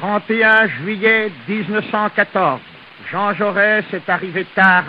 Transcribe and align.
31 0.00 0.66
juillet 0.82 1.30
1914. 1.46 2.60
Jean 3.10 3.34
Jaurès 3.34 3.84
est 3.92 4.08
arrivé 4.08 4.46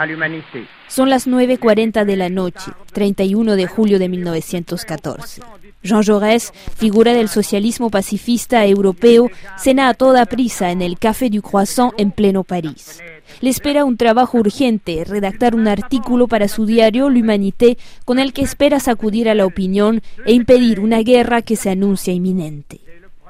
l'humanité. 0.07 0.65
Son 0.87 1.05
las 1.05 1.27
9.40 1.27 2.05
de 2.05 2.13
la 2.13 2.29
noche, 2.29 2.69
31 2.93 3.57
de 3.57 3.65
julio 3.65 3.99
de 3.99 4.07
1914. 4.07 5.41
Jean 5.83 6.01
Jaurès, 6.01 6.53
figura 6.77 7.13
del 7.13 7.27
socialismo 7.27 7.89
pacifista 7.89 8.65
europeo, 8.65 9.29
cena 9.57 9.89
a 9.89 9.93
toda 9.95 10.25
prisa 10.25 10.71
en 10.71 10.81
el 10.81 10.97
Café 10.97 11.29
du 11.29 11.41
Croissant 11.41 11.91
en 11.97 12.11
pleno 12.11 12.43
París. 12.43 13.01
Le 13.41 13.49
espera 13.49 13.83
un 13.83 13.97
trabajo 13.97 14.37
urgente, 14.37 15.03
redactar 15.03 15.55
un 15.55 15.67
artículo 15.67 16.27
para 16.27 16.47
su 16.47 16.65
diario 16.65 17.09
L'Humanité, 17.09 17.77
con 18.05 18.17
el 18.19 18.31
que 18.31 18.43
espera 18.43 18.79
sacudir 18.79 19.27
a 19.27 19.35
la 19.35 19.45
opinión 19.45 20.01
e 20.25 20.31
impedir 20.31 20.79
una 20.79 21.01
guerra 21.01 21.41
que 21.41 21.57
se 21.57 21.69
anuncia 21.69 22.13
inminente. 22.13 22.79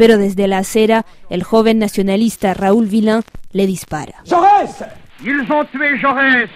Pero 0.02 0.18
desde 0.18 0.47
la 0.47 0.57
acera, 0.57 1.05
el 1.29 1.43
joven 1.43 1.77
nacionalista 1.77 2.55
Raúl 2.55 2.88
Villain 2.88 3.21
le 3.52 3.67
dispara. 3.67 4.23
¡Jaurès! 4.25 4.84
Ils 5.23 5.48
ont 5.52 5.63
tué 5.71 5.99
Jaurès! 6.02 6.49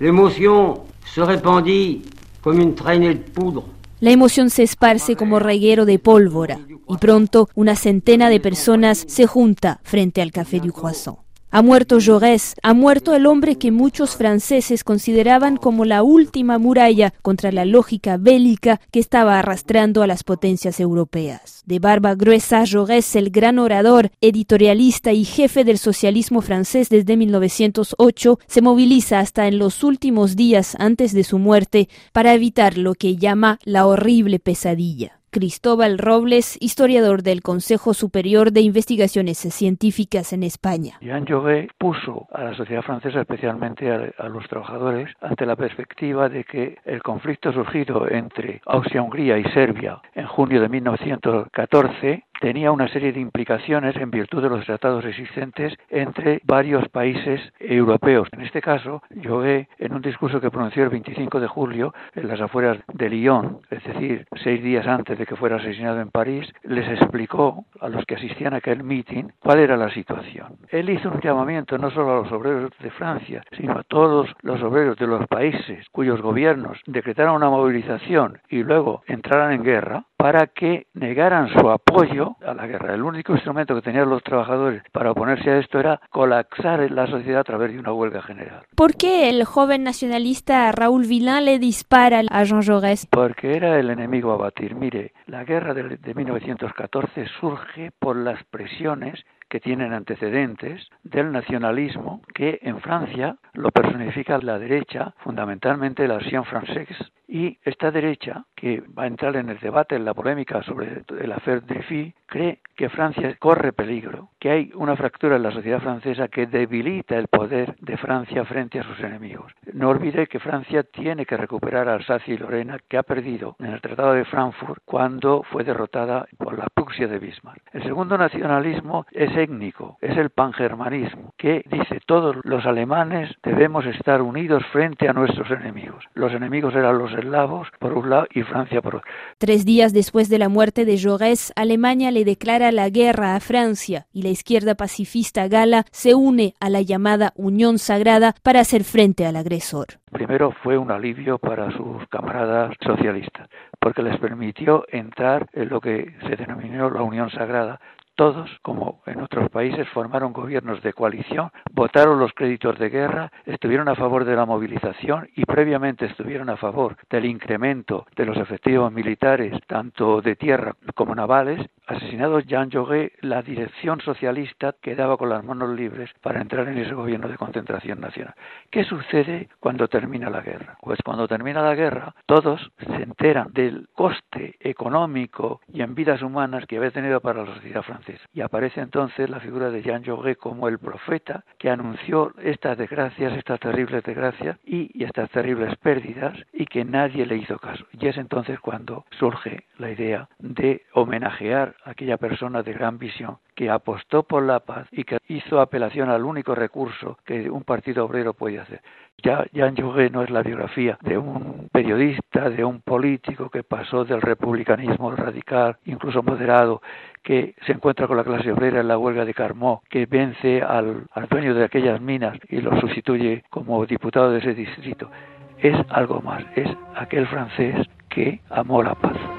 L'émotion 0.00 0.82
se 1.06 1.20
répandit 1.20 2.02
comme 2.42 2.58
une 2.58 2.74
traînée 2.74 3.14
de 3.14 3.22
poudre. 3.30 3.66
La 4.00 4.10
emoción 4.10 4.50
se 4.50 4.64
esparce 4.64 5.14
como 5.14 5.38
reguero 5.38 5.84
de 5.84 6.00
pólvora 6.00 6.58
y 6.88 6.96
pronto 6.96 7.48
una 7.54 7.76
centena 7.76 8.30
de 8.30 8.40
personas 8.40 9.04
se 9.06 9.28
junta 9.28 9.78
frente 9.84 10.20
al 10.20 10.32
Café 10.32 10.58
du 10.58 10.72
Croissant. 10.72 11.18
Ha 11.50 11.62
muerto 11.62 11.98
Jaurès, 11.98 12.56
ha 12.62 12.74
muerto 12.74 13.14
el 13.14 13.24
hombre 13.24 13.56
que 13.56 13.70
muchos 13.70 14.16
franceses 14.16 14.84
consideraban 14.84 15.56
como 15.56 15.86
la 15.86 16.02
última 16.02 16.58
muralla 16.58 17.14
contra 17.22 17.50
la 17.52 17.64
lógica 17.64 18.18
bélica 18.18 18.82
que 18.90 19.00
estaba 19.00 19.38
arrastrando 19.38 20.02
a 20.02 20.06
las 20.06 20.24
potencias 20.24 20.78
europeas. 20.78 21.62
De 21.64 21.78
barba 21.78 22.14
gruesa, 22.14 22.66
Jaurès, 22.66 23.16
el 23.16 23.30
gran 23.30 23.58
orador, 23.58 24.10
editorialista 24.20 25.14
y 25.14 25.24
jefe 25.24 25.64
del 25.64 25.78
socialismo 25.78 26.42
francés 26.42 26.90
desde 26.90 27.16
1908, 27.16 28.38
se 28.46 28.60
moviliza 28.60 29.18
hasta 29.18 29.48
en 29.48 29.58
los 29.58 29.82
últimos 29.82 30.36
días 30.36 30.76
antes 30.78 31.14
de 31.14 31.24
su 31.24 31.38
muerte 31.38 31.88
para 32.12 32.34
evitar 32.34 32.76
lo 32.76 32.92
que 32.92 33.16
llama 33.16 33.58
la 33.64 33.86
horrible 33.86 34.38
pesadilla. 34.38 35.17
Cristóbal 35.38 35.98
Robles, 35.98 36.58
historiador 36.60 37.22
del 37.22 37.42
Consejo 37.42 37.94
Superior 37.94 38.50
de 38.50 38.60
Investigaciones 38.60 39.38
Científicas 39.38 40.32
en 40.32 40.42
España. 40.42 40.98
Jean 41.00 41.24
Jaurès 41.26 41.68
puso 41.78 42.26
a 42.32 42.42
la 42.42 42.56
sociedad 42.56 42.82
francesa, 42.82 43.20
especialmente 43.20 43.88
a, 43.88 44.10
a, 44.18 44.28
los 44.28 44.48
trabajadores, 44.48 45.08
ante 45.20 45.46
la 45.46 45.54
perspectiva 45.54 46.28
de 46.28 46.42
que 46.42 46.78
el 46.84 47.04
conflicto 47.04 47.52
surgido 47.52 48.10
entre 48.10 48.60
Austria-Hungría 48.66 49.38
y 49.38 49.44
Serbia 49.52 50.00
en 50.16 50.26
junio 50.26 50.60
de 50.60 50.68
1914 50.68 52.24
tenía 52.40 52.72
una 52.72 52.88
serie 52.88 53.12
de 53.12 53.20
implicaciones 53.20 53.96
en 53.96 54.10
virtud 54.10 54.42
de 54.42 54.48
los 54.48 54.64
tratados 54.64 55.04
existentes 55.04 55.74
entre 55.88 56.40
varios 56.44 56.88
países 56.88 57.40
europeos. 57.58 58.28
En 58.32 58.42
este 58.42 58.60
caso, 58.60 59.02
Jogué, 59.24 59.68
en 59.78 59.94
un 59.94 60.02
discurso 60.02 60.40
que 60.40 60.50
pronunció 60.50 60.84
el 60.84 60.90
25 60.90 61.40
de 61.40 61.46
julio 61.46 61.94
en 62.14 62.28
las 62.28 62.40
afueras 62.40 62.78
de 62.92 63.08
Lyon, 63.08 63.58
es 63.70 63.82
decir, 63.84 64.26
seis 64.42 64.62
días 64.62 64.86
antes 64.86 65.18
de 65.18 65.26
que 65.26 65.36
fuera 65.36 65.56
asesinado 65.56 66.00
en 66.00 66.10
París, 66.10 66.46
les 66.62 66.88
explicó 66.88 67.64
a 67.80 67.88
los 67.88 68.04
que 68.04 68.14
asistían 68.14 68.54
a 68.54 68.58
aquel 68.58 68.82
meeting 68.82 69.24
cuál 69.40 69.60
era 69.60 69.76
la 69.76 69.90
situación. 69.90 70.56
Él 70.68 70.90
hizo 70.90 71.10
un 71.10 71.20
llamamiento 71.20 71.78
no 71.78 71.90
solo 71.90 72.12
a 72.12 72.22
los 72.22 72.32
obreros 72.32 72.70
de 72.80 72.90
Francia, 72.90 73.42
sino 73.56 73.78
a 73.78 73.82
todos 73.82 74.34
los 74.42 74.62
obreros 74.62 74.96
de 74.96 75.06
los 75.06 75.26
países 75.26 75.86
cuyos 75.92 76.20
gobiernos 76.20 76.78
decretaron 76.86 77.36
una 77.36 77.50
movilización 77.50 78.38
y 78.48 78.62
luego 78.62 79.02
entraran 79.06 79.52
en 79.52 79.62
guerra 79.62 80.04
para 80.18 80.48
que 80.48 80.88
negaran 80.94 81.48
su 81.48 81.70
apoyo 81.70 82.36
a 82.44 82.52
la 82.52 82.66
guerra. 82.66 82.92
El 82.92 83.02
único 83.02 83.32
instrumento 83.34 83.76
que 83.76 83.82
tenían 83.82 84.10
los 84.10 84.22
trabajadores 84.24 84.82
para 84.92 85.12
oponerse 85.12 85.48
a 85.48 85.58
esto 85.58 85.78
era 85.78 86.00
colapsar 86.10 86.90
la 86.90 87.06
sociedad 87.06 87.40
a 87.40 87.44
través 87.44 87.72
de 87.72 87.78
una 87.78 87.92
huelga 87.92 88.20
general. 88.22 88.66
¿Por 88.74 88.96
qué 88.96 89.28
el 89.28 89.44
joven 89.44 89.84
nacionalista 89.84 90.72
Raúl 90.72 91.06
Villain 91.06 91.44
le 91.44 91.60
dispara 91.60 92.22
a 92.30 92.42
Jean 92.42 92.62
Jaurès? 92.62 93.06
Porque 93.08 93.56
era 93.56 93.78
el 93.78 93.90
enemigo 93.90 94.32
a 94.32 94.36
batir. 94.36 94.74
Mire, 94.74 95.12
la 95.26 95.44
guerra 95.44 95.72
de, 95.72 95.96
de 95.96 96.14
1914 96.14 97.26
surge 97.40 97.92
por 98.00 98.16
las 98.16 98.42
presiones 98.50 99.24
que 99.48 99.60
tienen 99.60 99.92
antecedentes 99.92 100.88
del 101.04 101.30
nacionalismo 101.32 102.22
que 102.34 102.58
en 102.62 102.80
Francia 102.80 103.36
lo 103.54 103.70
personifica 103.70 104.38
la 104.38 104.58
derecha, 104.58 105.14
fundamentalmente 105.18 106.06
la 106.06 106.16
Action 106.16 106.44
Française, 106.44 107.10
y 107.28 107.58
esta 107.62 107.90
derecha, 107.90 108.44
que 108.54 108.82
va 108.98 109.04
a 109.04 109.06
entrar 109.06 109.36
en 109.36 109.50
el 109.50 109.58
debate, 109.60 109.94
en 109.94 110.04
la 110.06 110.14
polémica 110.14 110.62
sobre 110.62 111.04
el 111.20 111.32
affaire 111.32 111.60
Dreyfus, 111.60 112.14
cree 112.26 112.60
que 112.74 112.88
Francia 112.88 113.36
corre 113.38 113.72
peligro, 113.72 114.30
que 114.38 114.50
hay 114.50 114.70
una 114.74 114.96
fractura 114.96 115.36
en 115.36 115.42
la 115.42 115.50
sociedad 115.50 115.80
francesa 115.80 116.28
que 116.28 116.46
debilita 116.46 117.16
el 117.16 117.28
poder 117.28 117.76
de 117.80 117.96
Francia 117.96 118.44
frente 118.44 118.80
a 118.80 118.84
sus 118.84 118.98
enemigos. 119.00 119.52
No 119.72 119.90
olvide 119.90 120.26
que 120.26 120.38
Francia 120.38 120.82
tiene 120.84 121.26
que 121.26 121.36
recuperar 121.36 121.88
Alsacia 121.88 122.34
y 122.34 122.38
Lorena, 122.38 122.78
que 122.88 122.96
ha 122.96 123.02
perdido 123.02 123.56
en 123.58 123.66
el 123.66 123.80
Tratado 123.80 124.14
de 124.14 124.24
Frankfurt 124.24 124.82
cuando 124.84 125.42
fue 125.42 125.64
derrotada 125.64 126.26
por 126.38 126.56
la 126.56 126.66
Prusia 126.72 127.08
de 127.08 127.18
Bismarck. 127.18 127.60
El 127.72 127.82
segundo 127.82 128.16
nacionalismo 128.16 129.06
es 129.10 129.36
étnico, 129.36 129.98
es 130.00 130.16
el 130.16 130.30
pangermanismo, 130.30 131.34
que 131.36 131.62
dice 131.66 132.00
todos 132.06 132.36
los 132.44 132.64
alemanes 132.64 133.34
debemos 133.42 133.84
estar 133.86 134.22
unidos 134.22 134.64
frente 134.72 135.08
a 135.08 135.12
nuestros 135.12 135.50
enemigos. 135.50 136.04
Los 136.14 136.32
enemigos 136.32 136.74
eran 136.74 136.98
los 136.98 137.12
eslavos 137.18 137.68
por 137.78 137.92
un 137.92 138.10
lado 138.10 138.26
y 138.32 138.42
Francia 138.42 138.80
por 138.80 138.96
otro. 138.96 139.10
Tres 139.38 139.64
días 139.64 139.92
después 139.92 140.28
de 140.28 140.38
la 140.38 140.48
muerte 140.48 140.84
de 140.84 140.98
Jaurès, 140.98 141.52
Alemania 141.56 142.10
le 142.10 142.24
declara 142.24 142.72
la 142.72 142.88
guerra 142.88 143.34
a 143.34 143.40
Francia 143.40 144.06
y 144.12 144.22
la 144.22 144.30
izquierda 144.30 144.74
pacifista 144.74 145.48
gala 145.48 145.84
se 145.90 146.14
une 146.14 146.54
a 146.60 146.70
la 146.70 146.82
llamada 146.82 147.32
Unión 147.36 147.78
Sagrada 147.78 148.34
para 148.42 148.60
hacer 148.60 148.84
frente 148.84 149.26
al 149.26 149.36
agresor. 149.36 149.86
Primero 150.10 150.52
fue 150.62 150.78
un 150.78 150.90
alivio 150.90 151.38
para 151.38 151.70
sus 151.72 152.06
camaradas 152.08 152.74
socialistas, 152.80 153.48
porque 153.78 154.02
les 154.02 154.18
permitió 154.18 154.84
entrar 154.90 155.48
en 155.52 155.68
lo 155.68 155.80
que 155.80 156.14
se 156.26 156.36
denominó 156.36 156.90
la 156.90 157.02
Unión 157.02 157.30
Sagrada, 157.30 157.80
todos, 158.18 158.50
como 158.62 159.00
en 159.06 159.20
otros 159.20 159.48
países, 159.48 159.88
formaron 159.90 160.32
gobiernos 160.32 160.82
de 160.82 160.92
coalición, 160.92 161.52
votaron 161.70 162.18
los 162.18 162.32
créditos 162.32 162.76
de 162.76 162.88
guerra, 162.88 163.30
estuvieron 163.46 163.88
a 163.88 163.94
favor 163.94 164.24
de 164.24 164.34
la 164.34 164.44
movilización 164.44 165.28
y 165.36 165.44
previamente 165.44 166.06
estuvieron 166.06 166.50
a 166.50 166.56
favor 166.56 166.96
del 167.08 167.26
incremento 167.26 168.08
de 168.16 168.26
los 168.26 168.36
efectivos 168.36 168.90
militares, 168.92 169.52
tanto 169.68 170.20
de 170.20 170.34
tierra 170.34 170.74
como 170.96 171.14
navales. 171.14 171.64
Asesinado 171.86 172.40
Jean 172.40 172.70
Jaurès, 172.70 173.12
la 173.20 173.40
dirección 173.40 174.00
socialista 174.00 174.74
quedaba 174.82 175.16
con 175.16 175.28
las 175.28 175.44
manos 175.44 175.70
libres 175.70 176.10
para 176.20 176.42
entrar 176.42 176.66
en 176.66 176.78
ese 176.78 176.94
gobierno 176.94 177.28
de 177.28 177.36
concentración 177.36 178.00
nacional. 178.00 178.34
¿Qué 178.68 178.82
sucede 178.82 179.48
cuando 179.60 179.86
termina 179.86 180.28
la 180.28 180.40
guerra? 180.40 180.76
Pues 180.82 180.98
cuando 181.04 181.28
termina 181.28 181.62
la 181.62 181.76
guerra, 181.76 182.16
todos 182.26 182.72
se 182.84 183.00
enteran 183.04 183.52
del 183.52 183.88
coste 183.94 184.56
económico 184.58 185.60
y 185.72 185.82
en 185.82 185.94
vidas 185.94 186.20
humanas 186.20 186.66
que 186.66 186.78
había 186.78 186.90
tenido 186.90 187.20
para 187.20 187.44
la 187.44 187.54
sociedad 187.54 187.82
francesa 187.82 188.07
y 188.32 188.40
aparece 188.40 188.80
entonces 188.80 189.28
la 189.28 189.40
figura 189.40 189.70
de 189.70 189.82
Jean 189.82 190.04
Jaurès 190.04 190.36
como 190.36 190.68
el 190.68 190.78
profeta 190.78 191.44
que 191.58 191.70
anunció 191.70 192.32
estas 192.42 192.78
desgracias, 192.78 193.32
estas 193.36 193.60
terribles 193.60 194.02
desgracias 194.04 194.58
y, 194.64 194.90
y 194.94 195.04
estas 195.04 195.30
terribles 195.30 195.76
pérdidas 195.76 196.34
y 196.52 196.66
que 196.66 196.84
nadie 196.84 197.26
le 197.26 197.36
hizo 197.36 197.58
caso. 197.58 197.84
Y 197.92 198.06
es 198.06 198.16
entonces 198.16 198.60
cuando 198.60 199.04
surge 199.18 199.64
la 199.78 199.90
idea 199.90 200.28
de 200.38 200.82
homenajear 200.92 201.74
a 201.84 201.90
aquella 201.90 202.16
persona 202.16 202.62
de 202.62 202.72
gran 202.72 202.98
visión 202.98 203.38
que 203.58 203.68
apostó 203.68 204.22
por 204.22 204.44
la 204.44 204.60
paz 204.60 204.86
y 204.92 205.02
que 205.02 205.18
hizo 205.26 205.60
apelación 205.60 206.10
al 206.10 206.22
único 206.22 206.54
recurso 206.54 207.18
que 207.24 207.50
un 207.50 207.64
partido 207.64 208.04
obrero 208.04 208.32
puede 208.32 208.60
hacer. 208.60 208.80
Ya 209.20 209.46
Jean 209.52 209.74
Jaurès 209.74 210.12
no 210.12 210.22
es 210.22 210.30
la 210.30 210.44
biografía 210.44 210.96
de 211.02 211.18
un 211.18 211.68
periodista, 211.72 212.50
de 212.50 212.64
un 212.64 212.80
político 212.82 213.50
que 213.50 213.64
pasó 213.64 214.04
del 214.04 214.22
republicanismo 214.22 215.10
radical, 215.10 215.76
incluso 215.86 216.22
moderado, 216.22 216.82
que 217.24 217.56
se 217.66 217.72
encuentra 217.72 218.06
con 218.06 218.16
la 218.16 218.22
clase 218.22 218.52
obrera 218.52 218.80
en 218.80 218.86
la 218.86 218.96
huelga 218.96 219.24
de 219.24 219.34
Carmó, 219.34 219.82
que 219.90 220.06
vence 220.06 220.62
al, 220.62 221.08
al 221.10 221.26
dueño 221.26 221.52
de 221.52 221.64
aquellas 221.64 222.00
minas 222.00 222.38
y 222.48 222.60
lo 222.60 222.78
sustituye 222.80 223.42
como 223.50 223.84
diputado 223.86 224.30
de 224.30 224.38
ese 224.38 224.54
distrito. 224.54 225.10
Es 225.58 225.76
algo 225.88 226.20
más, 226.20 226.44
es 226.54 226.68
aquel 226.94 227.26
francés 227.26 227.88
que 228.08 228.40
amó 228.50 228.84
la 228.84 228.94
paz. 228.94 229.37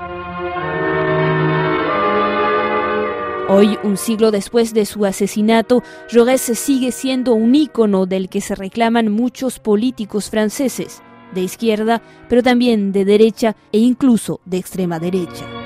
Hoy, 3.51 3.79
un 3.81 3.97
siglo 3.97 4.29
después 4.29 4.75
de 4.75 4.85
su 4.85 5.05
asesinato, 5.05 5.81
Jaurès 6.11 6.41
sigue 6.55 6.91
siendo 6.91 7.33
un 7.33 7.55
ícono 7.55 8.05
del 8.05 8.29
que 8.29 8.41
se 8.41 8.53
reclaman 8.53 9.11
muchos 9.11 9.57
políticos 9.57 10.29
franceses, 10.29 11.01
de 11.33 11.41
izquierda, 11.41 12.03
pero 12.29 12.43
también 12.43 12.91
de 12.91 13.05
derecha 13.05 13.55
e 13.71 13.79
incluso 13.79 14.39
de 14.45 14.57
extrema 14.57 14.99
derecha. 14.99 15.58